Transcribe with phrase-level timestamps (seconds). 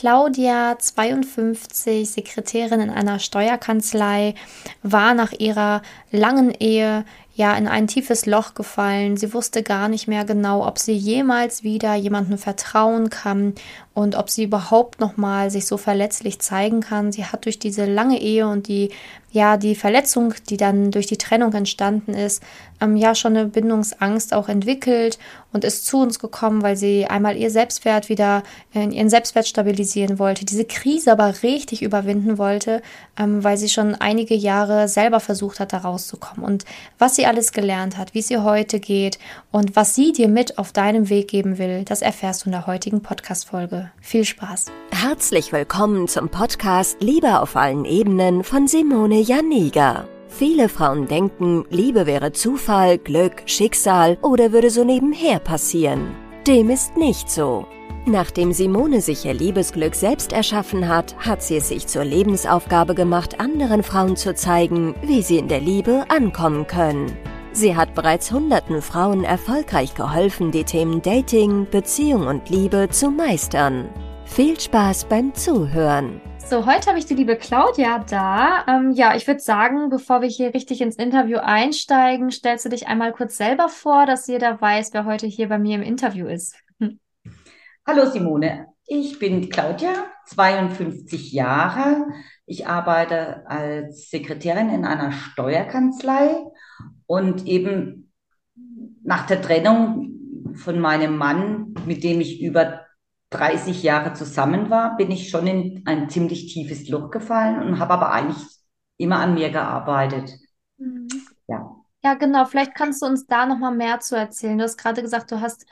[0.00, 4.34] Claudia, 52, Sekretärin in einer Steuerkanzlei,
[4.82, 7.04] war nach ihrer langen Ehe
[7.40, 9.16] ja in ein tiefes Loch gefallen.
[9.16, 13.54] Sie wusste gar nicht mehr genau, ob sie jemals wieder jemandem vertrauen kann
[13.94, 17.12] und ob sie überhaupt noch mal sich so verletzlich zeigen kann.
[17.12, 18.90] Sie hat durch diese lange Ehe und die
[19.32, 22.42] ja die Verletzung, die dann durch die Trennung entstanden ist,
[22.80, 25.18] ähm, ja schon eine Bindungsangst auch entwickelt
[25.52, 30.18] und ist zu uns gekommen, weil sie einmal ihr Selbstwert wieder in ihren Selbstwert stabilisieren
[30.18, 32.82] wollte, diese Krise aber richtig überwinden wollte,
[33.18, 36.44] ähm, weil sie schon einige Jahre selber versucht hat, da rauszukommen.
[36.44, 36.64] Und
[36.98, 39.20] was sie alles gelernt hat, wie es ihr heute geht
[39.52, 42.66] und was sie dir mit auf deinem Weg geben will, das erfährst du in der
[42.66, 43.92] heutigen Podcast-Folge.
[44.00, 44.66] Viel Spaß!
[44.90, 50.08] Herzlich willkommen zum Podcast Liebe auf allen Ebenen von Simone Janiga.
[50.28, 56.16] Viele Frauen denken, Liebe wäre Zufall, Glück, Schicksal oder würde so nebenher passieren.
[56.48, 57.64] Dem ist nicht so.
[58.06, 63.40] Nachdem Simone sich ihr Liebesglück selbst erschaffen hat, hat sie es sich zur Lebensaufgabe gemacht,
[63.40, 67.16] anderen Frauen zu zeigen, wie sie in der Liebe ankommen können.
[67.52, 73.88] Sie hat bereits hunderten Frauen erfolgreich geholfen, die Themen Dating, Beziehung und Liebe zu meistern.
[74.24, 76.20] Viel Spaß beim Zuhören.
[76.38, 78.64] So, heute habe ich die liebe Claudia da.
[78.66, 82.88] Ähm, ja, ich würde sagen, bevor wir hier richtig ins Interview einsteigen, stellst du dich
[82.88, 86.56] einmal kurz selber vor, dass jeder weiß, wer heute hier bei mir im Interview ist.
[87.92, 92.06] Hallo Simone, ich bin Claudia, 52 Jahre.
[92.46, 96.36] Ich arbeite als Sekretärin in einer Steuerkanzlei
[97.06, 98.12] und eben
[99.02, 102.86] nach der Trennung von meinem Mann, mit dem ich über
[103.30, 107.94] 30 Jahre zusammen war, bin ich schon in ein ziemlich tiefes Loch gefallen und habe
[107.94, 108.46] aber eigentlich
[108.98, 110.30] immer an mir gearbeitet.
[110.78, 111.08] Mhm.
[111.48, 111.74] Ja.
[112.04, 112.44] Ja, genau.
[112.44, 114.58] Vielleicht kannst du uns da noch mal mehr zu erzählen.
[114.58, 115.66] Du hast gerade gesagt, du hast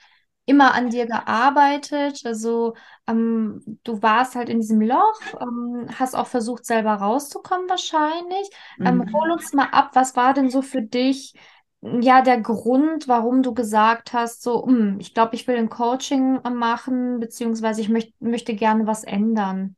[0.48, 2.22] immer an dir gearbeitet.
[2.24, 2.74] Also
[3.06, 8.50] ähm, du warst halt in diesem Loch, ähm, hast auch versucht, selber rauszukommen wahrscheinlich.
[8.84, 9.12] Ähm, mhm.
[9.12, 11.34] hol uns mal ab, was war denn so für dich
[11.80, 16.40] ja der Grund, warum du gesagt hast, so, hm, ich glaube, ich will ein Coaching
[16.42, 19.76] machen, beziehungsweise ich möcht, möchte gerne was ändern?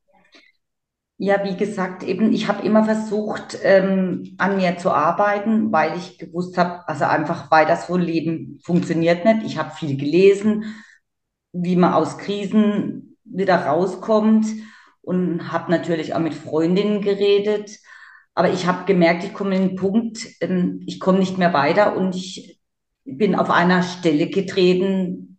[1.22, 6.16] Ja, wie gesagt, eben, ich habe immer versucht, ähm, an mir zu arbeiten, weil ich
[6.16, 9.42] gewusst habe, also einfach weiter so Leben funktioniert nicht.
[9.44, 10.64] Ich habe viel gelesen,
[11.52, 14.46] wie man aus Krisen wieder rauskommt
[15.02, 17.70] und habe natürlich auch mit Freundinnen geredet.
[18.34, 21.98] Aber ich habe gemerkt, ich komme in den Punkt, ähm, ich komme nicht mehr weiter
[21.98, 22.62] und ich
[23.04, 25.29] bin auf einer Stelle getreten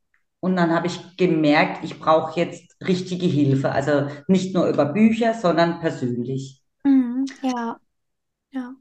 [0.42, 3.72] und dann habe ich gemerkt, ich brauche jetzt richtige Hilfe.
[3.72, 6.62] Also nicht nur über Bücher, sondern persönlich.
[6.84, 7.80] Mhm, ja,
[8.52, 8.76] ja.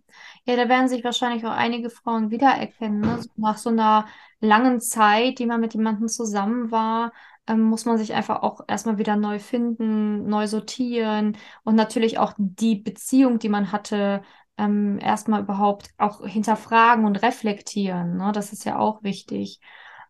[0.47, 3.01] Ja, da werden sich wahrscheinlich auch einige Frauen wiedererkennen.
[3.01, 3.21] Ne?
[3.37, 4.07] nach so einer
[4.41, 7.13] langen Zeit, die man mit jemandem zusammen war,
[7.47, 12.35] ähm, muss man sich einfach auch erstmal wieder neu finden, neu sortieren und natürlich auch
[12.39, 14.23] die Beziehung, die man hatte,
[14.59, 18.17] ähm, erstmal überhaupt auch hinterfragen und reflektieren.
[18.19, 18.33] Ne?
[18.33, 19.61] Das ist ja auch wichtig.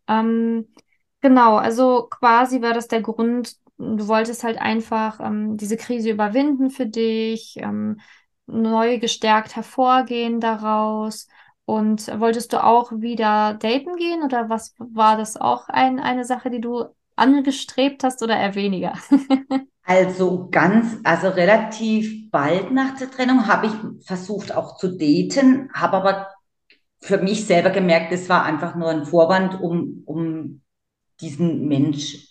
[0.09, 0.69] Ähm,
[1.20, 6.70] genau, also quasi war das der Grund, du wolltest halt einfach ähm, diese Krise überwinden
[6.70, 8.00] für dich, ähm,
[8.47, 11.28] neu gestärkt hervorgehen daraus.
[11.64, 16.50] Und wolltest du auch wieder daten gehen oder was war das auch ein, eine Sache,
[16.50, 18.94] die du angestrebt hast oder eher weniger?
[19.82, 25.97] Also ganz, also relativ bald nach der Trennung habe ich versucht auch zu daten, habe
[25.97, 26.28] aber
[27.00, 30.62] für mich selber gemerkt, es war einfach nur ein Vorwand, um, um
[31.20, 32.28] diesen Mensch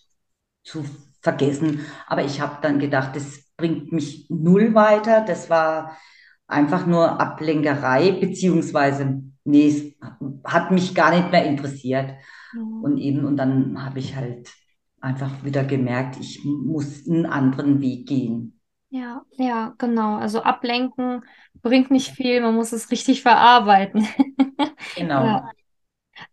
[0.64, 0.86] zu
[1.22, 1.86] vergessen.
[2.08, 5.22] Aber ich habe dann gedacht, das bringt mich null weiter.
[5.26, 5.98] Das war
[6.48, 10.10] einfach nur Ablenkerei, beziehungsweise, nee, es
[10.46, 12.16] hat mich gar nicht mehr interessiert.
[12.54, 12.84] Mhm.
[12.84, 14.50] Und eben, und dann habe ich halt
[15.02, 18.60] einfach wieder gemerkt, ich muss einen anderen Weg gehen.
[18.90, 20.16] Ja, ja, genau.
[20.16, 21.24] Also ablenken
[21.62, 24.08] bringt nicht viel, man muss es richtig verarbeiten.
[24.96, 25.26] Genau.
[25.26, 25.52] Ja.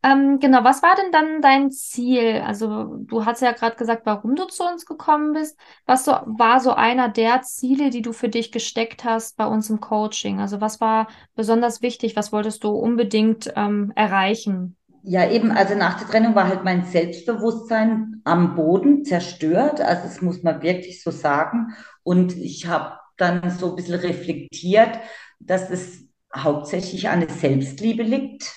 [0.03, 2.43] Ähm, genau, was war denn dann dein Ziel?
[2.45, 5.59] Also du hast ja gerade gesagt, warum du zu uns gekommen bist.
[5.87, 9.71] Was so, war so einer der Ziele, die du für dich gesteckt hast bei uns
[9.71, 10.41] im Coaching?
[10.41, 12.17] Also was war besonders wichtig?
[12.17, 14.77] Was wolltest du unbedingt ähm, erreichen?
[15.03, 19.81] Ja, eben, also nach der Trennung war halt mein Selbstbewusstsein am Boden zerstört.
[19.81, 21.75] Also das muss man wirklich so sagen.
[22.03, 24.99] Und ich habe dann so ein bisschen reflektiert,
[25.39, 28.55] dass es hauptsächlich an der Selbstliebe liegt.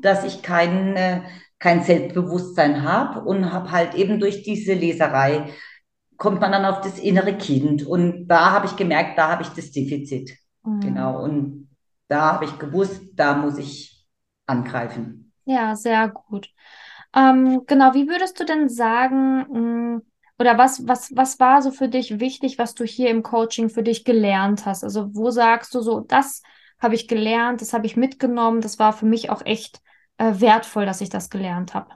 [0.00, 1.22] Dass ich kein, äh,
[1.58, 5.52] kein Selbstbewusstsein habe und habe halt eben durch diese Leserei
[6.16, 7.86] kommt man dann auf das innere Kind.
[7.86, 10.36] Und da habe ich gemerkt, da habe ich das Defizit.
[10.64, 10.80] Mhm.
[10.80, 11.22] Genau.
[11.22, 11.70] Und
[12.08, 14.06] da habe ich gewusst, da muss ich
[14.46, 15.32] angreifen.
[15.44, 16.50] Ja, sehr gut.
[17.14, 20.02] Ähm, genau, wie würdest du denn sagen, mh, hm,
[20.40, 23.82] oder was, was, was war so für dich wichtig, was du hier im Coaching für
[23.82, 24.84] dich gelernt hast?
[24.84, 26.42] Also wo sagst du so, das
[26.80, 29.80] habe ich gelernt, das habe ich mitgenommen, das war für mich auch echt
[30.18, 31.90] äh, wertvoll, dass ich das gelernt habe.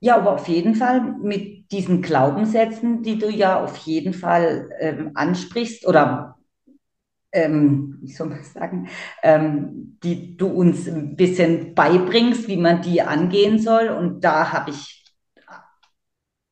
[0.00, 5.10] Ja, aber auf jeden Fall mit diesen Glaubenssätzen, die du ja auf jeden Fall ähm,
[5.14, 6.36] ansprichst oder
[7.32, 8.88] ähm, wie soll man sagen,
[9.22, 13.88] ähm, die du uns ein bisschen beibringst, wie man die angehen soll.
[13.88, 15.04] Und da habe ich,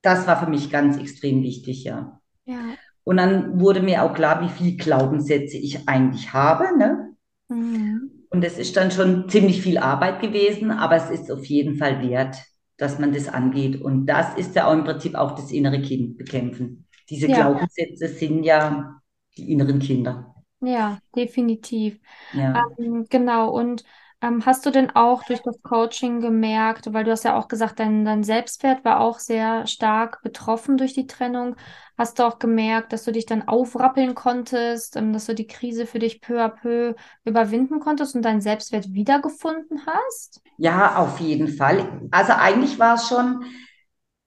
[0.02, 2.20] das war für mich ganz extrem wichtig, ja.
[2.44, 2.76] Ja.
[3.04, 7.15] Und dann wurde mir auch klar, wie viele Glaubenssätze ich eigentlich habe, ne?
[7.48, 8.26] Mhm.
[8.30, 12.02] Und es ist dann schon ziemlich viel Arbeit gewesen, aber es ist auf jeden Fall
[12.08, 12.36] wert,
[12.76, 13.80] dass man das angeht.
[13.80, 16.86] Und das ist ja auch im Prinzip auch das innere Kind bekämpfen.
[17.08, 17.36] Diese Ja.
[17.36, 19.00] Glaubenssätze sind ja
[19.36, 20.34] die inneren Kinder.
[20.60, 22.00] Ja, definitiv.
[22.32, 22.66] Ja.
[22.78, 23.50] Ähm, genau.
[23.50, 23.84] Und
[24.22, 27.78] ähm, hast du denn auch durch das Coaching gemerkt, weil du hast ja auch gesagt,
[27.80, 31.56] dein, dein Selbstwert war auch sehr stark betroffen durch die Trennung.
[31.98, 35.86] Hast du auch gemerkt, dass du dich dann aufrappeln konntest, ähm, dass du die Krise
[35.86, 40.40] für dich peu à peu überwinden konntest und deinen Selbstwert wiedergefunden hast?
[40.56, 42.08] Ja, auf jeden Fall.
[42.10, 43.44] Also eigentlich war es schon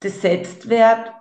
[0.01, 1.13] das Selbstwert,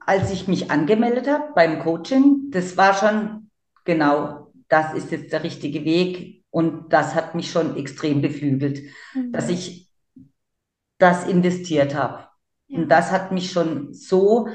[0.00, 2.50] als ich mich angemeldet habe beim Coaching.
[2.50, 3.50] Das war schon
[3.84, 6.41] genau, das ist jetzt der richtige Weg.
[6.52, 8.82] Und das hat mich schon extrem beflügelt,
[9.32, 9.54] dass Mhm.
[9.54, 9.88] ich
[10.98, 12.28] das investiert habe.
[12.68, 12.78] Ja.
[12.78, 14.48] Und das hat mich schon so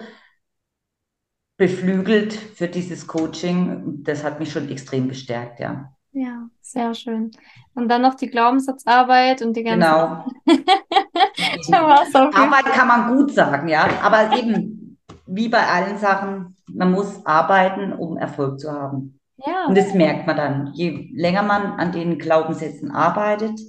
[1.58, 4.04] beflügelt für dieses Coaching.
[4.04, 5.92] Das hat mich schon extrem bestärkt, ja.
[6.12, 7.32] Ja, sehr schön.
[7.74, 9.82] Und dann noch die Glaubenssatzarbeit und die ganzen.
[9.82, 10.26] Genau.
[11.74, 13.90] Arbeit kann man gut sagen, ja.
[14.02, 19.17] Aber eben, wie bei allen Sachen, man muss arbeiten, um Erfolg zu haben.
[19.38, 20.74] Ja, Und das merkt man dann.
[20.74, 23.60] Je länger man an den Glaubenssätzen arbeitet,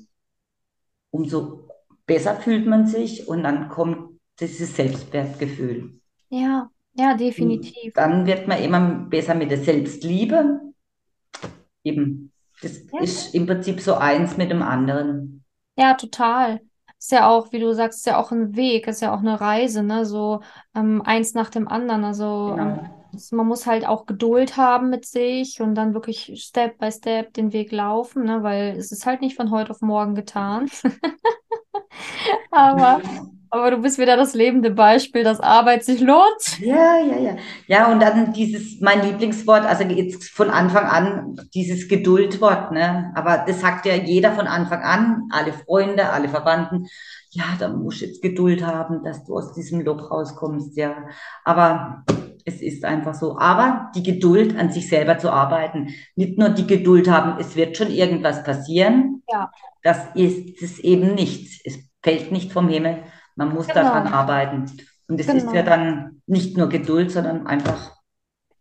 [1.11, 1.69] umso
[2.07, 6.01] besser fühlt man sich und dann kommt dieses Selbstwertgefühl.
[6.31, 7.95] ja, ja, Und definitiv.
[7.95, 10.61] dann wird man immer besser mit der Selbstliebe.
[11.85, 13.01] Eben, das Ja.
[13.01, 15.45] ist im Prinzip so eins mit dem anderen.
[15.77, 16.61] Ja, total.
[16.99, 19.41] Ist ja auch, wie du sagst, ist ja auch ein Weg, ist ja auch eine
[19.41, 20.05] Reise, ne?
[20.05, 20.41] So
[20.75, 22.05] ähm, eins nach dem anderen.
[22.05, 22.83] Also ähm, Genau.
[22.83, 22.98] es-
[23.31, 27.53] man muss halt auch Geduld haben mit sich und dann wirklich Step by Step den
[27.53, 28.43] Weg laufen, ne?
[28.43, 30.69] Weil es ist halt nicht von heute auf morgen getan.
[32.51, 33.01] Aber,
[33.51, 36.59] aber du bist wieder das lebende Beispiel, dass Arbeit sich lohnt.
[36.61, 37.37] Ja, ja, ja.
[37.67, 43.13] Ja, und dann dieses, mein Lieblingswort, also jetzt von Anfang an, dieses Geduldwort, ne?
[43.15, 46.87] Aber das sagt ja jeder von Anfang an, alle Freunde, alle Verwandten.
[47.31, 51.09] Ja, da musst du jetzt Geduld haben, dass du aus diesem Loch rauskommst, ja.
[51.45, 52.05] Aber
[52.49, 53.39] es ist einfach so.
[53.39, 57.77] Aber die Geduld, an sich selber zu arbeiten, nicht nur die Geduld haben, es wird
[57.77, 59.23] schon irgendwas passieren.
[59.31, 59.51] Ja.
[59.83, 61.61] Das ist es eben nichts.
[61.65, 63.03] Es fällt nicht vom Himmel.
[63.37, 63.83] Man muss Genau.
[63.83, 64.67] daran arbeiten.
[65.09, 65.65] Und es ist ja Genau.
[65.65, 67.97] dann nicht nur Geduld, sondern einfach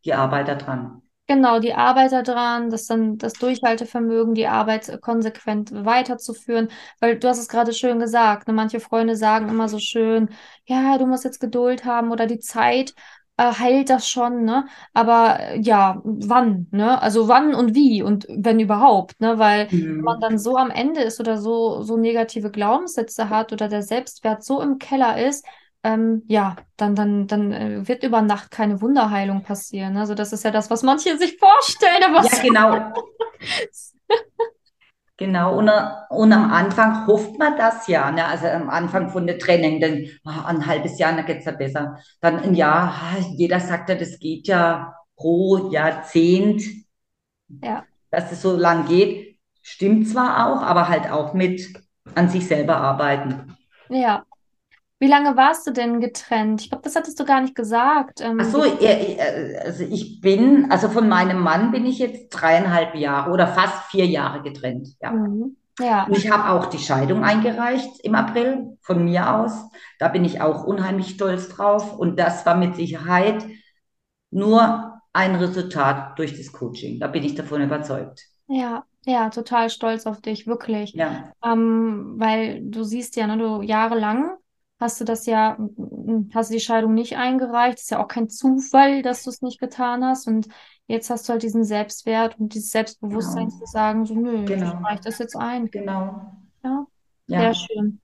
[0.06, 1.02] die Arbeit daran.
[1.30, 6.70] Genau, die Arbeit daran, das dann das Durchhaltevermögen, die Arbeit konsequent weiterzuführen,
[7.02, 8.54] weil du hast es gerade schön gesagt, ne?
[8.54, 10.30] Manche Freunde sagen immer so schön,
[10.66, 12.94] ja, du musst jetzt Geduld haben oder die Zeit
[13.38, 14.66] äh, heilt das schon, ne?
[14.94, 17.02] Aber äh, ja, wann, ne?
[17.02, 19.40] Also wann und wie und wenn überhaupt, ne?
[19.40, 20.22] Weil wenn man Mhm.
[20.22, 24.62] dann so am Ende ist oder so so negative Glaubenssätze hat oder der Selbstwert so
[24.62, 25.46] im Keller ist,
[25.84, 29.96] ähm, ja, dann, dann, dann äh, wird über Nacht keine Wunderheilung passieren.
[29.98, 32.94] Also das ist ja das, was manche sich vorstellen, aber Ja, genau.
[35.20, 35.68] Genau, und,
[36.10, 38.26] und am Anfang hofft man das ja, ne?
[38.26, 41.98] Also am Anfang von der Trennung, dann ah, ein halbes Jahr, dann geht's ja besser.
[42.22, 46.62] Dann ein Jahr, ah, jeder sagt ja, das geht ja pro Jahrzehnt,
[47.64, 47.84] Ja.
[48.12, 49.40] dass es so lang geht.
[49.64, 51.68] Stimmt zwar auch, aber halt auch mit
[52.16, 53.58] an sich selber arbeiten.
[53.90, 54.24] Ja.
[55.00, 56.62] Wie lange warst du denn getrennt?
[56.62, 58.22] Ich glaube, das hattest du gar nicht gesagt.
[58.22, 63.32] Ähm, Ach so, also ich bin, also von meinem Mann bin ich jetzt dreieinhalb Jahre
[63.32, 65.12] oder fast vier Jahre getrennt, ja.
[65.12, 65.58] Mhm.
[65.80, 69.54] Ja, Und ich habe auch die Scheidung eingereicht im April von mir aus.
[70.00, 71.98] Da bin ich auch unheimlich stolz drauf.
[71.98, 73.46] Und das war mit Sicherheit
[74.32, 77.00] nur ein Resultat durch das Coaching.
[77.00, 78.24] Da bin ich davon überzeugt.
[78.48, 80.98] ja, ja, total stolz auf dich, wirklich.
[80.98, 84.38] Ja, Ähm, weil du siehst ja, ne, du jahrelang
[84.80, 87.80] hast du das ja, m- hast du die Scheidung nicht eingereicht.
[87.80, 90.28] Ist ja auch kein Zufall, dass du es nicht getan hast.
[90.28, 90.48] Und
[90.88, 93.52] jetzt hast du halt diesen Selbstwert und dieses Selbstbewusstsein Genau.
[93.52, 94.84] zu sagen, so, nö, ich Genau.
[94.84, 95.72] reiche das jetzt ein.
[95.72, 96.34] genau.
[96.64, 96.86] Ja,
[97.28, 97.50] Ja.
[97.50, 98.02] sehr schön.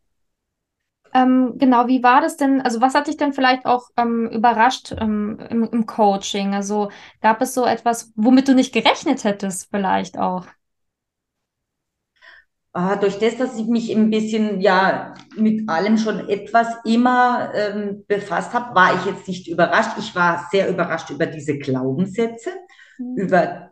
[1.16, 2.62] Ähm, genau, wie war das denn?
[2.62, 6.56] Also, was hat dich denn vielleicht auch ähm, überrascht ähm, im, im Coaching?
[6.56, 6.90] Also,
[7.22, 10.48] gab es so etwas, womit du nicht gerechnet hättest, vielleicht auch?
[12.74, 18.52] Durch das, dass ich mich ein bisschen ja mit allem schon etwas immer ähm, befasst
[18.54, 19.92] habe, war ich jetzt nicht überrascht.
[20.00, 22.50] Ich war sehr überrascht über diese Glaubenssätze,
[23.00, 23.16] Mhm.
[23.16, 23.72] über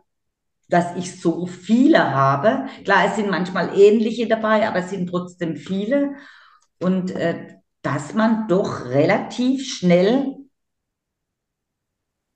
[0.68, 2.66] dass ich so viele habe.
[2.84, 6.14] Klar, es sind manchmal ähnliche dabei, aber es sind trotzdem viele.
[6.80, 10.36] Und äh, dass man doch relativ schnell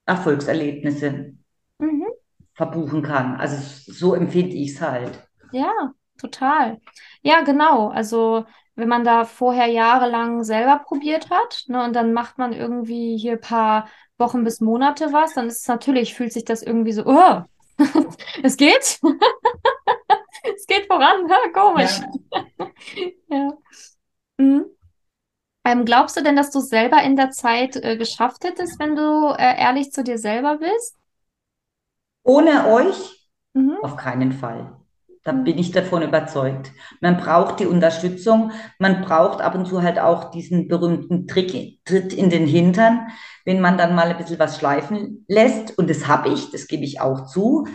[0.07, 1.35] Erfolgserlebnisse
[1.79, 2.17] Mhm.
[2.55, 3.37] verbuchen kann.
[3.37, 3.55] Also
[3.89, 5.29] so empfinde ich es halt.
[5.51, 6.79] Ja, total.
[7.21, 7.89] Ja, genau.
[7.89, 8.45] Also
[8.75, 13.33] wenn man da vorher jahrelang selber probiert hat, ne, und dann macht man irgendwie hier
[13.33, 17.03] ein paar Wochen bis Monate was, dann ist es natürlich, fühlt sich das irgendwie so,
[17.05, 17.41] oh,
[18.43, 18.99] es geht,
[20.55, 22.01] es geht voran, ha, komisch.
[22.01, 23.27] Ja.
[23.29, 23.57] Ja.
[24.39, 24.65] Mhm.
[25.65, 28.95] Ähm, glaubst du denn, dass du es selber in der Zeit äh, geschafft hättest, wenn
[28.95, 30.95] du äh, ehrlich zu dir selber bist?
[32.23, 33.77] Ohne euch Mhm.
[33.81, 34.76] auf keinen Fall.
[35.27, 35.43] Da Mhm.
[35.43, 36.71] bin ich davon überzeugt.
[37.01, 42.13] Man braucht die Unterstützung, man braucht ab und zu halt auch diesen berühmten Trick, Tritt
[42.13, 43.07] in den Hintern,
[43.43, 45.77] wenn man dann mal ein bisschen was schleifen lässt.
[45.77, 47.67] Und das habe ich, das gebe ich auch zu,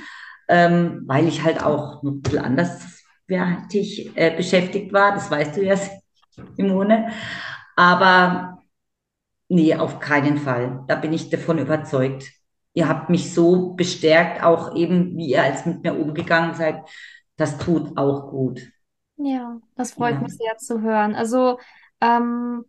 [0.49, 5.12] ähm, weil ich halt auch ein bisschen anderswertig äh, beschäftigt war.
[5.14, 5.76] Das weißt du ja,
[6.56, 7.09] Simone.
[7.76, 8.59] Aber
[9.49, 10.85] nee, auf keinen Fall.
[10.88, 12.30] Da bin ich davon überzeugt.
[12.75, 16.76] Ihr habt mich so bestärkt, auch eben, wie ihr als mit mir umgegangen seid.
[17.37, 18.73] Das tut auch gut.
[19.17, 20.23] Ja, das freut Ja.
[20.23, 21.15] mich sehr zu hören.
[21.15, 21.59] Also
[22.01, 22.65] ähm,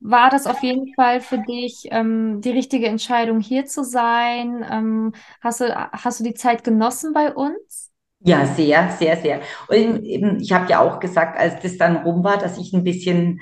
[0.00, 4.64] war das auf jeden Fall für dich ähm, die richtige Entscheidung, hier zu sein?
[4.70, 7.90] Ähm, hast du, hast du die Zeit genossen bei uns?
[8.20, 9.40] Ja, sehr, sehr, sehr.
[9.68, 12.82] Und eben, ich habe ja auch gesagt, als das dann rum war, dass ich ein
[12.84, 13.40] bisschen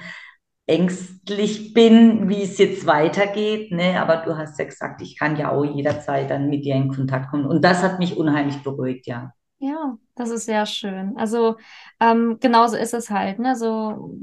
[0.67, 4.01] ängstlich bin, wie es jetzt weitergeht, ne?
[4.01, 7.31] Aber du hast ja gesagt, ich kann ja auch jederzeit dann mit dir in Kontakt
[7.31, 7.47] kommen.
[7.47, 9.33] Und das hat mich unheimlich beruhigt, ja.
[9.59, 11.17] Ja, das ist sehr schön.
[11.17, 11.57] Also
[12.01, 13.51] ähm, genauso ist es halt, ne?
[13.51, 14.15] Also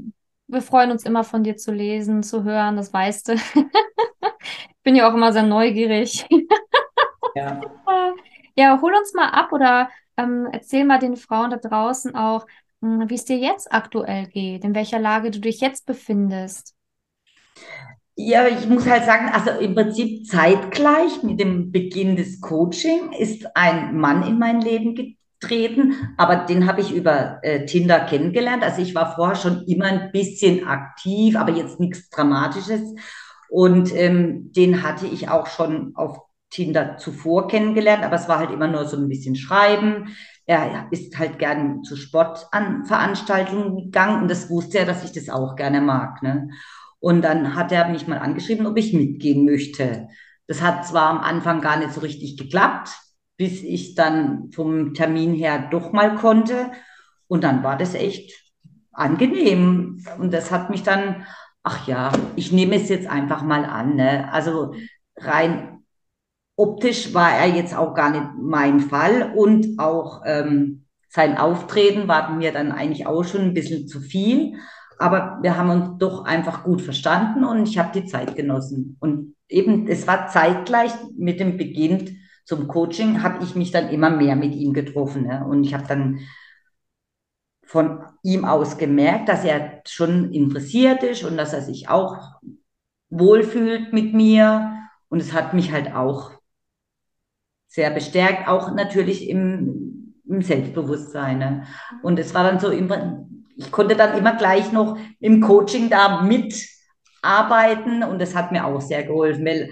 [0.46, 3.32] wir freuen uns immer von dir zu lesen, zu hören, das weißt du.
[3.34, 3.42] Ich
[4.84, 6.26] bin ja auch immer sehr neugierig.
[7.34, 7.74] Ja.
[8.56, 12.46] Ja, hol uns mal ab oder ähm, erzähl mal den Frauen da draußen auch,
[12.80, 16.74] mh, wie es dir jetzt aktuell geht, in welcher Lage du dich jetzt befindest.
[18.16, 23.56] Ja, ich muss halt sagen, also im Prinzip zeitgleich mit dem Beginn des Coaching ist
[23.56, 24.94] ein Mann in mein Leben
[25.44, 28.62] getreten, aber den habe ich über äh, Tinder kennengelernt.
[28.62, 32.82] Also ich war vorher schon immer ein bisschen aktiv, aber jetzt nichts Dramatisches.
[33.48, 36.18] Und ähm, den hatte ich auch schon auf
[36.50, 40.14] Tinder zuvor kennengelernt, aber es war halt immer nur so ein bisschen Schreiben.
[40.46, 45.56] Er ist halt gern zu Sportveranstaltungen gegangen und das wusste er, dass ich das auch
[45.56, 46.48] gerne mag, ne?
[47.00, 50.08] Und dann hat er mich mal angeschrieben, ob ich mitgehen möchte.
[50.46, 52.90] Das hat zwar am Anfang gar nicht so richtig geklappt,
[53.36, 56.70] bis ich dann vom Termin her doch mal konnte.
[57.26, 58.32] Und dann war das echt
[58.92, 60.04] angenehm.
[60.18, 61.26] Und das hat mich dann,
[61.62, 63.96] ach ja, ich nehme es jetzt einfach mal an.
[63.96, 64.32] Ne?
[64.32, 64.74] Also
[65.16, 65.80] rein
[66.56, 69.32] optisch war er jetzt auch gar nicht mein Fall.
[69.34, 74.56] Und auch ähm, sein Auftreten war mir dann eigentlich auch schon ein bisschen zu viel.
[74.98, 78.96] Aber wir haben uns doch einfach gut verstanden und ich habe die Zeit genossen.
[79.00, 84.10] Und eben, es war zeitgleich mit dem Beginn zum Coaching, habe ich mich dann immer
[84.10, 85.26] mehr mit ihm getroffen.
[85.26, 85.44] Ne?
[85.46, 86.20] Und ich habe dann
[87.64, 92.18] von ihm aus gemerkt, dass er schon interessiert ist und dass er sich auch
[93.08, 94.78] wohlfühlt mit mir.
[95.08, 96.32] Und es hat mich halt auch
[97.66, 101.38] sehr bestärkt, auch natürlich im, im Selbstbewusstsein.
[101.38, 101.66] Ne?
[102.02, 106.22] Und es war dann so immer, ich konnte dann immer gleich noch im Coaching da
[106.22, 109.70] mitarbeiten und das hat mir auch sehr geholfen, weil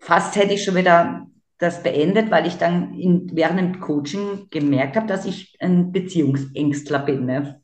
[0.00, 4.96] fast hätte ich schon wieder das beendet, weil ich dann in, während dem Coaching gemerkt
[4.96, 7.60] habe, dass ich ein Beziehungsängstler bin ne?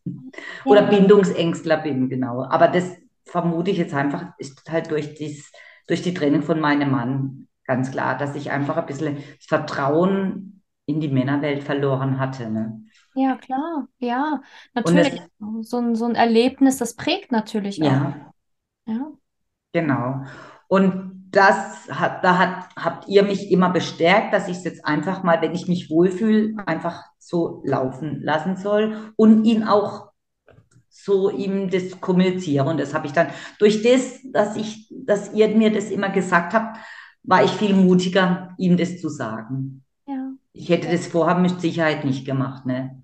[0.64, 0.88] oder Ja.
[0.88, 2.44] Bindungsängstler bin, genau.
[2.44, 5.52] Aber das vermute ich jetzt einfach, ist halt durch, dies,
[5.86, 10.62] durch die Trennung von meinem Mann ganz klar, dass ich einfach ein bisschen das Vertrauen
[10.86, 12.50] in die Männerwelt verloren hatte.
[12.50, 12.82] Ne?
[13.14, 14.40] Ja, klar, ja,
[14.82, 15.20] Und das, natürlich.
[15.62, 18.10] So ein, so ein Erlebnis, das prägt natürlich auch.
[18.10, 18.32] ja,
[18.86, 19.12] Ja,
[19.72, 20.24] genau.
[20.68, 25.22] Und das hat, da hat, habt ihr mich immer bestärkt, dass ich es jetzt einfach
[25.22, 30.10] mal, wenn ich mich wohlfühle, einfach so laufen lassen soll und ihn auch
[30.88, 32.68] so ihm das kommuniziere.
[32.68, 36.54] Und das habe ich dann durch das, dass ich, dass ihr mir das immer gesagt
[36.54, 36.78] habt,
[37.22, 39.82] war ich viel mutiger, ihm das zu sagen.
[40.06, 43.03] ja, Ich hätte das vorher mit Sicherheit nicht gemacht, ne?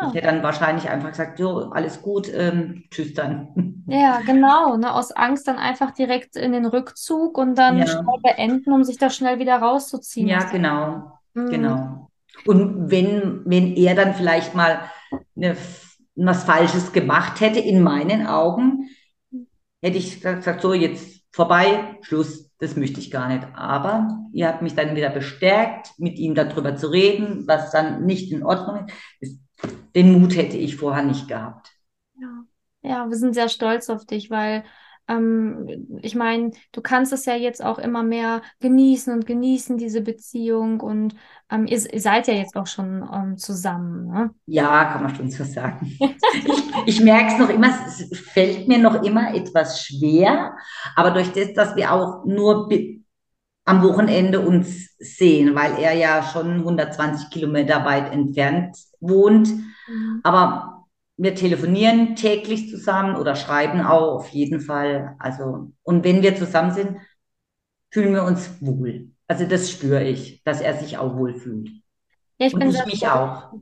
[0.00, 3.84] Ich ja, hätte dann wahrscheinlich einfach gesagt, jo, alles gut, ähm, tschüss dann.
[3.86, 4.76] ja, genau.
[4.76, 8.84] Ne, aus Angst dann einfach direkt in den Rückzug und dann Ja, schnell beenden, um
[8.84, 11.48] sich da schnell wieder rauszuziehen ja, genau, Mhm.
[11.48, 12.10] genau.
[12.46, 14.90] Und wenn, wenn er dann vielleicht mal
[15.36, 15.56] eine,
[16.16, 18.88] was Falsches gemacht hätte, in meinen Augen,
[19.82, 23.46] hätte ich gesagt, so jetzt vorbei, Schluss, das möchte ich gar nicht.
[23.54, 28.32] Aber ihr habt mich dann wieder bestärkt, mit ihm darüber zu reden, was dann nicht
[28.32, 28.86] in Ordnung
[29.20, 29.40] ist.
[29.94, 31.70] Den Mut hätte ich vorher nicht gehabt.
[32.16, 32.44] Ja,
[32.82, 34.64] ja wir sind sehr stolz auf dich, weil
[35.06, 40.00] ähm, ich meine, du kannst es ja jetzt auch immer mehr genießen und genießen, diese
[40.00, 40.80] Beziehung.
[40.80, 41.14] Und
[41.50, 44.06] ähm, ihr, ihr, seid ja jetzt auch schon ähm, zusammen.
[44.08, 44.30] Ne?
[44.46, 45.96] Ja, kann man schon so sagen.
[45.98, 50.56] ich, ich merke es noch immer, es fällt mir noch immer etwas schwer.
[50.96, 52.68] Aber durch das, dass wir auch nur
[53.66, 59.48] am Wochenende uns sehen, weil er ja schon 120 Kilometer weit entfernt wohnt.
[59.86, 60.20] Mhm.
[60.22, 60.86] Aber
[61.16, 65.16] wir telefonieren täglich zusammen oder schreiben auch auf jeden Fall.
[65.18, 66.98] Also, und wenn wir zusammen sind,
[67.90, 69.10] fühlen wir uns wohl.
[69.28, 71.68] Also das spüre ich, dass er sich auch wohl fühlt.
[72.38, 73.52] Ja, ich und bin ich mich auch.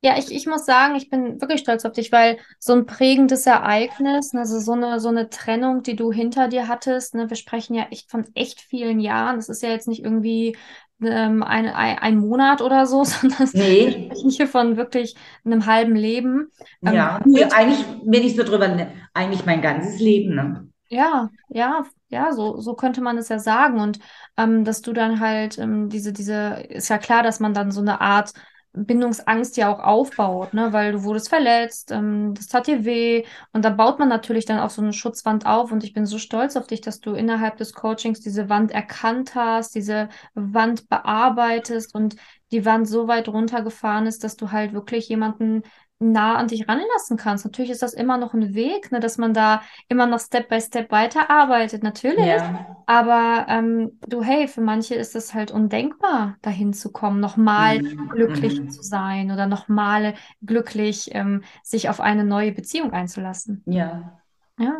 [0.00, 3.46] Ja, ich, ich muss sagen, ich bin wirklich stolz auf dich, weil so ein prägendes
[3.46, 7.74] Ereignis, also so eine, so eine Trennung, die du hinter dir hattest, ne, wir sprechen
[7.74, 9.36] ja echt von echt vielen Jahren.
[9.36, 10.56] Das ist ja jetzt nicht irgendwie
[11.02, 14.10] ähm, ein, ein, ein Monat oder so, sondern nee.
[14.28, 16.50] hier von wirklich einem halben Leben.
[16.84, 17.20] Ähm, ja,
[17.52, 20.34] eigentlich, wenn ich so drüber, eigentlich mein ganzes Leben.
[20.34, 20.68] Ne?
[20.88, 23.80] Ja, ja, ja, so, so könnte man es ja sagen.
[23.80, 23.98] Und
[24.36, 27.80] ähm, dass du dann halt ähm, diese, diese, ist ja klar, dass man dann so
[27.80, 28.32] eine Art
[28.72, 30.72] Bindungsangst ja auch aufbaut, ne?
[30.72, 34.60] weil du wurdest verletzt, ähm, das tat dir weh und da baut man natürlich dann
[34.60, 37.56] auch so eine Schutzwand auf und ich bin so stolz auf dich, dass du innerhalb
[37.56, 42.16] des Coachings diese Wand erkannt hast, diese Wand bearbeitest und
[42.52, 45.62] die Wand so weit runtergefahren ist, dass du halt wirklich jemanden
[46.00, 47.44] nah an dich ranlassen kannst.
[47.44, 50.60] Natürlich ist das immer noch ein Weg, ne, dass man da immer noch Step by
[50.60, 52.24] Step weiterarbeitet, natürlich.
[52.24, 52.76] Ja.
[52.86, 58.08] Aber ähm, du, hey, für manche ist es halt undenkbar, dahin zu kommen, nochmal mhm.
[58.08, 58.70] glücklich mhm.
[58.70, 63.62] zu sein oder nochmal glücklich ähm, sich auf eine neue Beziehung einzulassen.
[63.66, 64.20] Ja.
[64.58, 64.78] Ja.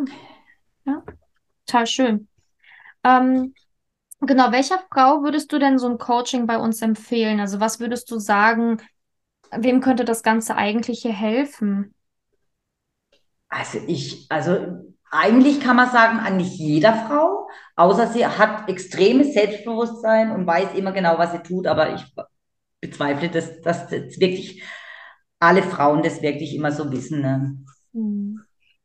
[0.85, 1.03] Ja.
[1.67, 2.29] Total schön.
[3.05, 3.55] Ähm,
[4.21, 7.41] genau, welcher Frau würdest du denn so ein Coaching bei uns empfehlen?
[7.41, 8.79] Also was würdest du sagen,
[9.57, 11.95] wem könnte das Ganze eigentlich hier helfen?
[13.49, 14.59] Also ich, also
[15.11, 20.75] eigentlich kann man sagen, an nicht jeder Frau, außer sie hat extremes Selbstbewusstsein und weiß
[20.75, 22.05] immer genau, was sie tut, aber ich
[22.81, 24.63] bezweifle, dass, dass das wirklich
[25.41, 27.23] alle Frauen das wirklich immer so wissen.
[27.23, 27.65] Ne?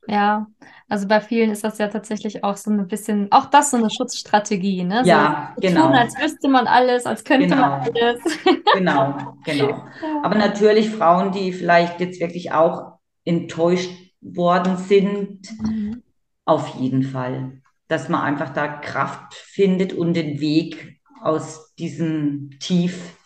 [0.07, 0.47] Ja,
[0.89, 3.89] also bei vielen ist das ja tatsächlich auch so ein bisschen, auch das so eine
[3.89, 5.01] Schutzstrategie, ne?
[5.05, 5.87] Ja, so, genau.
[5.87, 7.61] Tun, als wüsste man alles, als könnte genau.
[7.61, 8.21] man alles.
[8.73, 9.85] genau, genau.
[10.23, 16.03] Aber natürlich Frauen, die vielleicht jetzt wirklich auch enttäuscht worden sind, mhm.
[16.45, 17.61] auf jeden Fall.
[17.87, 23.17] Dass man einfach da Kraft findet und den Weg aus diesem Tief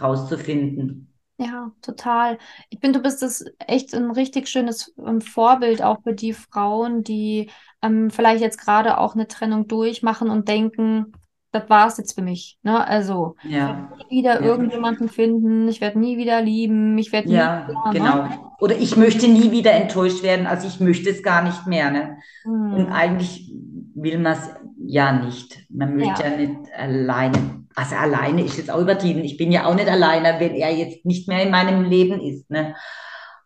[0.00, 1.09] rauszufinden.
[1.40, 2.36] Ja, total.
[2.68, 7.02] Ich finde, du bist das echt ein richtig schönes ähm, Vorbild auch für die Frauen,
[7.02, 7.48] die
[7.80, 11.14] ähm, vielleicht jetzt gerade auch eine Trennung durchmachen und denken,
[11.50, 12.58] das war es jetzt für mich.
[12.62, 12.86] Ne?
[12.86, 13.48] Also, ja.
[13.48, 14.46] ich werde nie wieder ja.
[14.46, 18.22] irgendjemanden finden, ich werde nie wieder lieben, ich werde ja, nie wieder, genau.
[18.24, 18.38] Ne?
[18.60, 21.90] Oder ich möchte nie wieder enttäuscht werden, also ich möchte es gar nicht mehr.
[21.90, 22.18] Ne?
[22.42, 22.74] Hm.
[22.74, 23.50] Und eigentlich
[23.94, 25.64] will man es ja nicht.
[25.70, 29.24] Man möchte ja, ja nicht alleine also alleine ist jetzt auch übertrieben.
[29.24, 32.50] Ich bin ja auch nicht alleine, wenn er jetzt nicht mehr in meinem Leben ist.
[32.50, 32.76] Ne?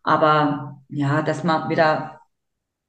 [0.03, 2.20] Aber ja, dass man wieder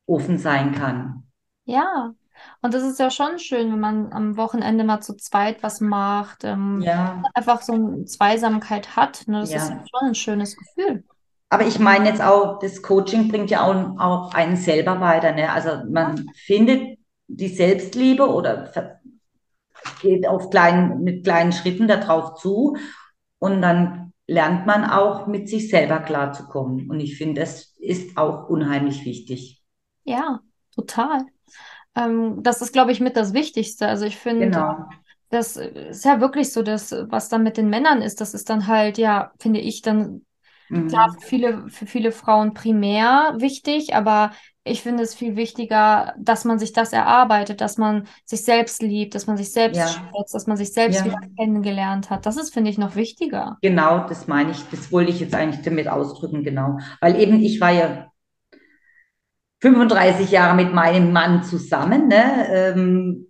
[0.08, 1.28] offen sein kann.
[1.66, 2.16] Ja,
[2.64, 6.44] und das ist ja schon schön, wenn man am Wochenende mal zu zweit was macht,
[6.44, 7.22] ähm, ja.
[7.36, 9.28] einfach so eine Zweisamkeit hat.
[9.28, 9.42] Ne?
[9.42, 9.58] Das ja.
[9.58, 11.04] ist ja schon ein schönes Gefühl.
[11.50, 15.32] Aber ich meine jetzt auch, das Coaching bringt ja auch, auch einen selber weiter.
[15.32, 15.52] Ne?
[15.52, 18.72] Also man findet die Selbstliebe oder
[20.06, 22.78] geht auf kleinen, mit kleinen Schritten darauf zu
[23.40, 26.90] und dann lernt man auch mit sich selber klarzukommen.
[26.90, 29.64] Und ich finde, das ist auch unheimlich wichtig.
[30.04, 30.40] Ja,
[30.74, 31.26] total.
[31.96, 33.88] Ähm, das ist, glaube ich, mit das Wichtigste.
[33.88, 34.86] Also ich finde, genau.
[35.30, 38.68] das ist ja wirklich so, dass was dann mit den Männern ist, das ist dann
[38.68, 40.26] halt, ja, finde ich, dann
[40.70, 40.88] mhm.
[40.88, 44.32] klar für viele, für viele Frauen primär wichtig, aber
[44.68, 49.14] ich finde es viel wichtiger, dass man sich das erarbeitet, dass man sich selbst liebt,
[49.14, 49.88] dass man sich selbst ja.
[49.88, 51.06] schätzt, dass man sich selbst ja.
[51.06, 52.26] wieder kennengelernt hat.
[52.26, 53.60] Das ist, finde ich, noch wichtiger.
[53.62, 54.58] Genau, das meine ich.
[54.72, 56.80] Das wollte ich jetzt eigentlich damit ausdrücken, genau.
[57.00, 58.08] Weil eben ich war ja
[59.62, 62.48] 35 Jahre mit meinem Mann zusammen, ne?
[62.50, 63.28] Ähm,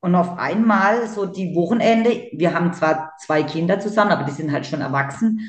[0.00, 4.52] und auf einmal so die Wochenende, wir haben zwar zwei Kinder zusammen, aber die sind
[4.52, 5.40] halt schon erwachsen,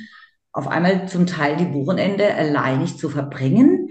[0.52, 3.90] auf einmal zum Teil die Wochenende alleinig zu verbringen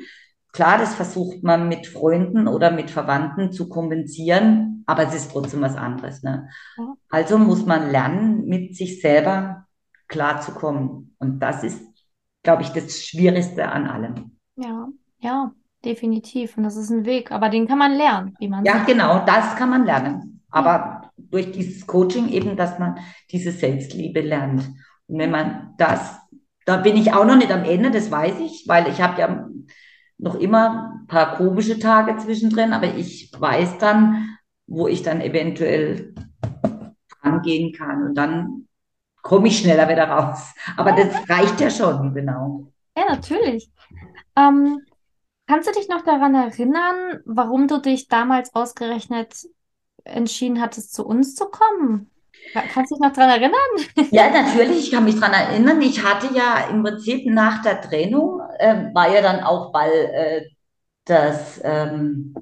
[0.58, 5.60] Klar, das versucht man mit Freunden oder mit Verwandten zu kompensieren, aber es ist trotzdem
[5.60, 6.24] was anderes.
[6.24, 6.48] Ne?
[6.76, 6.94] Ja.
[7.10, 9.66] Also muss man lernen, mit sich selber
[10.08, 11.14] klarzukommen.
[11.20, 11.80] Und das ist
[12.42, 14.38] glaube ich, das Schwierigste an allem.
[14.56, 14.88] Ja,
[15.20, 15.52] ja,
[15.84, 16.56] definitiv.
[16.56, 18.86] Und das ist ein Weg, aber den kann man lernen, wie man Ja, sagt.
[18.86, 20.40] genau, das kann man lernen.
[20.50, 22.98] Aber durch dieses Coaching eben, dass man
[23.30, 24.66] diese Selbstliebe lernt.
[25.06, 26.16] Und wenn man das,
[26.64, 29.46] da bin ich auch noch nicht am Ende, das weiß ich, weil ich habe ja
[30.18, 36.14] noch immer ein paar komische Tage zwischendrin, aber ich weiß dann, wo ich dann eventuell
[37.22, 38.68] rangehen kann und dann
[39.22, 40.54] komme ich schneller wieder raus.
[40.76, 42.72] Aber das reicht ja schon, genau.
[42.96, 43.70] Ja, natürlich.
[44.36, 44.80] Ähm,
[45.46, 49.48] kannst du dich noch daran erinnern, warum du dich damals ausgerechnet
[50.04, 52.10] entschieden hattest, zu uns zu kommen?
[52.52, 53.54] Ka- Kannst du dich noch daran erinnern?
[54.10, 55.82] Ja, natürlich, ich kann mich dran erinnern.
[55.82, 60.46] Ich hatte ja im Prinzip nach der Trennung, ähm, war ja dann auch, weil äh,
[61.04, 62.34] das, ähm,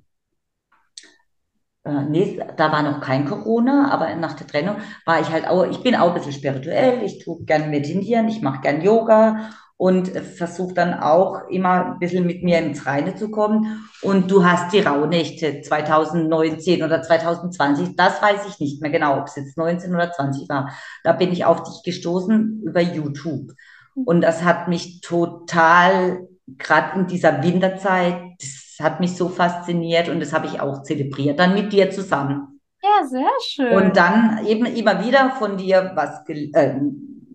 [1.85, 5.65] äh, nee, da war noch kein Corona, aber nach der Trennung war ich halt auch,
[5.65, 10.09] ich bin auch ein bisschen spirituell, ich tue gern meditieren, ich mache gern Yoga und
[10.09, 13.89] versuche dann auch immer ein bisschen mit mir ins Reine zu kommen.
[14.01, 19.27] Und du hast die Rauhnächte 2019 oder 2020, das weiß ich nicht mehr genau, ob
[19.27, 20.73] es jetzt 19 oder 20 war.
[21.05, 23.53] Da bin ich auf dich gestoßen über YouTube.
[23.95, 26.27] Und das hat mich total,
[26.59, 31.39] gerade in dieser Winterzeit, das hat mich so fasziniert und das habe ich auch zelebriert,
[31.39, 32.61] dann mit dir zusammen.
[32.83, 33.73] Ja, sehr schön.
[33.73, 36.75] Und dann eben immer wieder von dir was gel äh,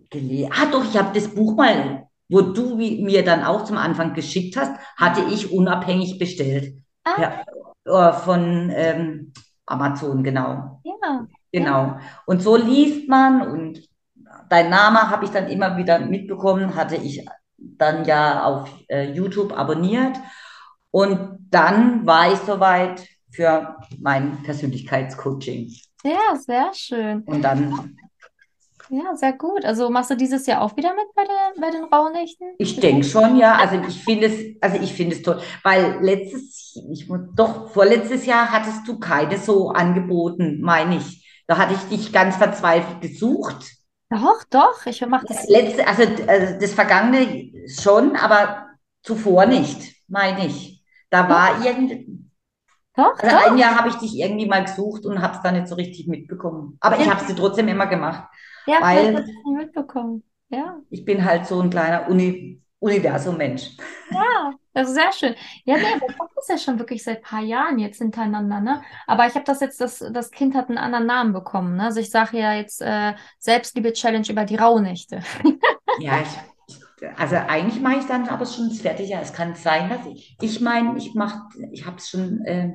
[0.10, 0.52] gelesen.
[0.54, 4.56] Ah, doch, ich habe das Buch mal, wo du mir dann auch zum Anfang geschickt
[4.58, 6.82] hast, hatte ich unabhängig bestellt.
[7.04, 7.14] Ah.
[7.14, 7.46] Per,
[7.86, 9.34] äh, von ähm,
[9.66, 10.82] Amazon, genau.
[10.84, 11.98] Ja, Genau.
[12.26, 13.82] Und so liest man und
[14.50, 17.26] dein Name habe ich dann immer wieder mitbekommen, hatte ich
[17.58, 20.18] dann ja auf äh, YouTube abonniert.
[20.92, 25.72] Und dann war ich soweit für mein Persönlichkeitscoaching.
[26.04, 27.22] ja, sehr schön.
[27.24, 27.98] Und dann,
[28.92, 29.64] Ja, sehr gut.
[29.64, 32.48] Also machst du dieses Jahr auch wieder mit bei den, bei den Rauhnächten?
[32.58, 36.76] ich denke schon, ja, also ich finde es, also ich finde es toll, weil letztes,
[36.92, 41.44] ich muss, doch, vorletztes Jahr hattest du keine so angeboten, meine ich.
[41.48, 43.66] Da hatte ich dich ganz verzweifelt gesucht.
[44.10, 45.38] Doch, doch, ich mache das.
[45.38, 48.68] Das letzte, also, also das vergangene schon, aber
[49.02, 50.84] zuvor nicht, meine ich.
[51.10, 52.28] Da war irgend,
[52.96, 53.52] Doch, also doch.
[53.52, 56.08] ein Jahr habe ich dich irgendwie mal gesucht und habe es dann nicht so richtig
[56.08, 56.78] mitbekommen.
[56.82, 58.28] Aber ich habe es dir trotzdem immer gemacht.
[58.68, 60.24] Ja, weil- nicht mitbekommen.
[60.50, 63.78] Ja, Ich bin halt so ein kleiner Uni Universum-Mensch.
[64.10, 65.36] ja, das ist sehr schön.
[65.66, 68.60] Ja, nee, aber ich mache das ja schon wirklich seit ein paar Jahren jetzt hintereinander,
[68.60, 68.82] ne?
[69.06, 71.84] Aber ich habe das jetzt, das, das Kind hat einen anderen Namen bekommen, ne?
[71.84, 75.22] Also ich sage ja jetzt äh, Selbstliebe-Challenge über die Rauhnächte.
[76.00, 79.10] Ja, ich, also eigentlich mache ich dann aber schon fertig.
[79.10, 82.72] Ja, es kann sein, dass ich, ich meine, ich mache, ich habe es schon äh,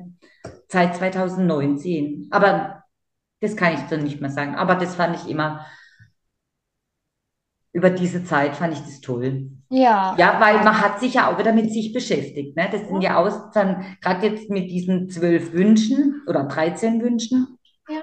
[0.69, 2.27] seit 2019.
[2.31, 2.83] Aber
[3.41, 4.55] das kann ich dann nicht mehr sagen.
[4.55, 5.65] Aber das fand ich immer,
[7.73, 9.51] über diese Zeit fand ich das toll.
[9.69, 12.55] Ja, Ja, weil man hat sich ja auch wieder mit sich beschäftigt.
[12.55, 12.69] Ne?
[12.71, 17.59] Das sind ja aus, dann gerade jetzt mit diesen zwölf Wünschen oder 13 Wünschen.
[17.87, 18.01] Ja.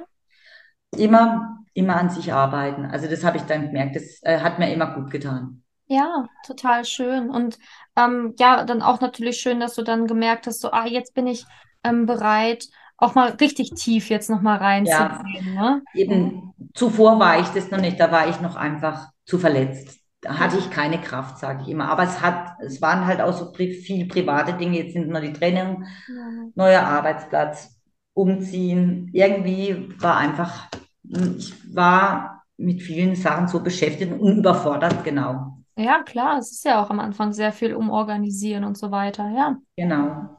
[0.97, 2.85] Immer, immer an sich arbeiten.
[2.85, 5.63] Also das habe ich dann gemerkt, das äh, hat mir immer gut getan.
[5.87, 7.31] ja, total schön.
[7.31, 7.59] Und
[7.97, 11.27] ähm, ja, dann auch natürlich schön, dass du dann gemerkt hast, so, ah, jetzt bin
[11.27, 11.45] ich
[11.83, 15.83] ähm, bereit, auch mal richtig tief jetzt nochmal reinzugehen, ne?
[15.95, 19.99] Eben zuvor war ich das noch nicht, da war ich noch einfach zu verletzt.
[20.21, 21.89] Da hatte ich keine Kraft, sage ich immer.
[21.91, 24.79] Aber es hat, es waren halt auch so viel private Dinge.
[24.79, 26.49] Jetzt sind nur die Trennung, Ja.
[26.55, 27.79] neuer Arbeitsplatz,
[28.15, 29.11] umziehen.
[29.13, 30.69] Irgendwie war einfach,
[31.03, 35.59] ich war mit vielen Sachen so beschäftigt und überfordert, genau.
[35.77, 39.59] Ja, klar, es ist ja auch am Anfang sehr viel umorganisieren und so weiter, ja.
[39.77, 40.37] Genau.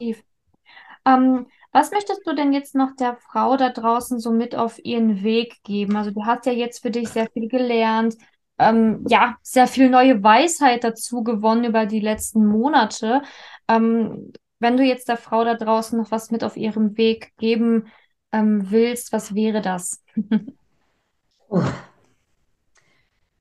[1.05, 5.23] Ähm, was möchtest du denn jetzt noch der Frau da draußen so mit auf ihren
[5.23, 5.97] Weg geben?
[5.97, 8.15] Also du hast ja jetzt für dich sehr viel gelernt,
[8.57, 13.23] ähm, ja, sehr viel neue Weisheit dazu gewonnen über die letzten Monate.
[13.67, 17.87] Ähm, wenn du jetzt der Frau da draußen noch was mit auf ihrem Weg geben
[18.31, 20.01] ähm, willst, was wäre das?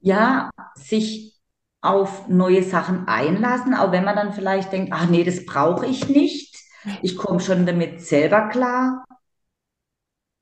[0.00, 1.40] Ja, sich
[1.80, 6.08] auf neue Sachen einlassen, auch wenn man dann vielleicht denkt, ach nee, das brauche ich
[6.08, 6.53] nicht.
[7.02, 9.04] Ich komme schon damit selber klar.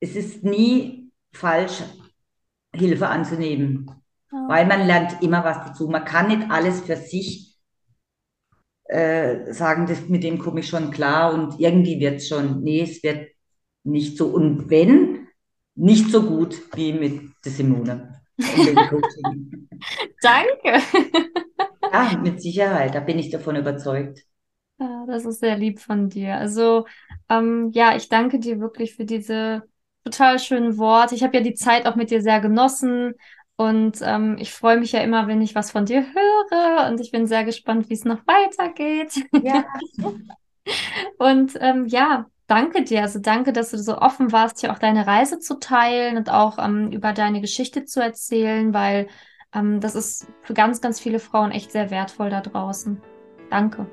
[0.01, 1.83] Es ist nie falsch,
[2.75, 3.91] Hilfe anzunehmen,
[4.33, 4.49] Ja.
[4.49, 5.89] weil man lernt immer was dazu.
[5.89, 7.59] Man kann nicht alles für sich
[8.85, 12.63] äh, sagen, das, mit dem komme ich schon klar und irgendwie wird es schon.
[12.63, 13.29] Nee, es wird
[13.85, 14.29] nicht so.
[14.29, 15.29] Und wenn,
[15.75, 18.21] nicht so gut wie mit der Simone.
[20.23, 20.83] Danke.
[21.93, 24.25] Ja, mit Sicherheit, da bin ich davon überzeugt.
[25.07, 26.37] Das ist sehr lieb von dir.
[26.37, 26.87] Also,
[27.29, 29.63] ähm, ja, ich danke dir wirklich für diese
[30.05, 31.15] total schönen Worte.
[31.15, 33.15] Ich habe ja die Zeit auch mit dir sehr genossen
[33.57, 36.91] Und ähm, ich freue mich ja immer, wenn ich was von dir höre.
[36.91, 39.15] Und ich bin sehr gespannt, wie es noch weitergeht.
[39.43, 39.65] Ja.
[41.19, 43.03] und ähm, ja, danke dir.
[43.03, 46.59] Also danke, dass du so offen warst, hier auch deine Reise zu teilen und auch
[46.59, 49.09] ähm, über deine Geschichte zu erzählen, weil
[49.55, 53.03] ähm, das ist für ganz, ganz viele Frauen echt sehr wertvoll da draußen.
[53.51, 53.93] Danke.